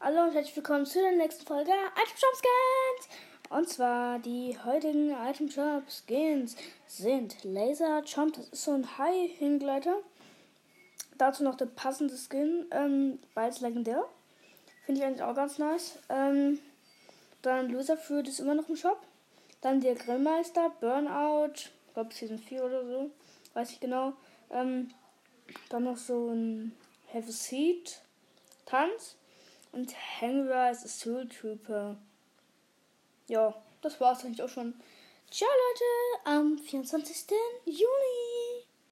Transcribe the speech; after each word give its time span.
Hallo 0.00 0.22
und 0.22 0.32
herzlich 0.32 0.54
willkommen 0.54 0.86
zu 0.86 1.00
der 1.00 1.10
nächsten 1.10 1.44
Folge 1.44 1.72
Item 1.72 2.16
Shop 2.16 2.36
Skins. 2.36 3.08
Und 3.50 3.68
zwar 3.68 4.20
die 4.20 4.56
heutigen 4.64 5.10
Item 5.10 5.50
Shop 5.50 5.82
Skins 5.90 6.54
sind 6.86 7.42
Laser 7.42 8.04
Chomp, 8.04 8.34
das 8.34 8.48
ist 8.48 8.62
so 8.62 8.74
ein 8.74 8.96
High-Hingleiter. 8.96 9.96
Dazu 11.18 11.42
noch 11.42 11.56
der 11.56 11.66
passende 11.66 12.14
Skin, 12.16 12.66
ähm, 12.70 13.18
beides 13.34 13.60
legendär. 13.60 14.04
Finde 14.86 15.00
ich 15.00 15.04
eigentlich 15.04 15.22
auch 15.24 15.34
ganz 15.34 15.58
nice. 15.58 15.98
Ähm, 16.08 16.60
dann 17.42 17.68
Loser 17.68 17.96
Fruit 17.96 18.28
ist 18.28 18.38
immer 18.38 18.54
noch 18.54 18.68
im 18.68 18.76
Shop. 18.76 19.00
Dann 19.62 19.80
der 19.80 19.96
Grillmeister, 19.96 20.70
Burnout, 20.80 21.54
ich 21.56 21.72
glaube 21.94 22.14
Season 22.14 22.38
4 22.38 22.64
oder 22.64 22.86
so, 22.86 23.10
weiß 23.54 23.72
ich 23.72 23.80
genau. 23.80 24.12
Ähm, 24.52 24.94
dann 25.70 25.82
noch 25.82 25.96
so 25.96 26.28
ein 26.28 26.72
a 27.12 27.20
Seat, 27.22 28.00
Tanz. 28.64 29.16
Und 29.72 29.94
Hangrise 30.20 30.86
ist 30.86 31.00
Soul 31.00 31.28
Trooper. 31.28 31.96
Ja, 33.26 33.54
das 33.82 34.00
war's 34.00 34.24
eigentlich 34.24 34.42
auch 34.42 34.48
schon. 34.48 34.74
Ciao 35.30 35.48
Leute, 35.48 36.38
am 36.38 36.58
24. 36.58 37.26
Juni. 37.66 38.17